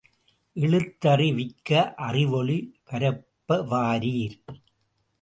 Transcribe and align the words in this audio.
எழுத்தறிவிக்க 0.55 1.93
அறிவொளி 1.95 2.57
பரப்ப 2.83 3.61
வாரீர்! 3.61 4.37